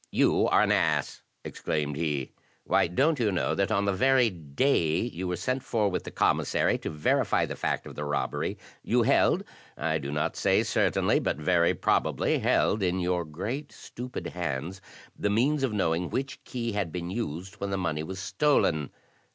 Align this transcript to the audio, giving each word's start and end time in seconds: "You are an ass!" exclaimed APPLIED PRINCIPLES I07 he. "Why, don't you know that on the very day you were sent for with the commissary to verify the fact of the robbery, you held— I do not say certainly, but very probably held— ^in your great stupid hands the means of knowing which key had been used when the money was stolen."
"You 0.25 0.47
are 0.47 0.63
an 0.63 0.71
ass!" 0.71 1.21
exclaimed 1.45 1.95
APPLIED 1.95 2.29
PRINCIPLES 2.33 2.39
I07 2.39 2.63
he. 2.63 2.63
"Why, 2.63 2.87
don't 2.87 3.19
you 3.19 3.31
know 3.31 3.53
that 3.53 3.71
on 3.71 3.85
the 3.85 3.93
very 3.93 4.31
day 4.31 4.97
you 5.01 5.27
were 5.27 5.35
sent 5.35 5.61
for 5.61 5.89
with 5.89 6.05
the 6.05 6.09
commissary 6.09 6.79
to 6.79 6.89
verify 6.89 7.45
the 7.45 7.55
fact 7.55 7.85
of 7.85 7.93
the 7.93 8.03
robbery, 8.03 8.57
you 8.81 9.03
held— 9.03 9.43
I 9.77 9.99
do 9.99 10.11
not 10.11 10.35
say 10.35 10.63
certainly, 10.63 11.19
but 11.19 11.37
very 11.37 11.75
probably 11.75 12.39
held— 12.39 12.81
^in 12.81 12.99
your 12.99 13.23
great 13.23 13.71
stupid 13.71 14.25
hands 14.29 14.81
the 15.15 15.29
means 15.29 15.61
of 15.61 15.71
knowing 15.71 16.09
which 16.09 16.43
key 16.45 16.71
had 16.71 16.91
been 16.91 17.11
used 17.11 17.57
when 17.57 17.69
the 17.69 17.77
money 17.77 18.01
was 18.01 18.17
stolen." 18.17 18.89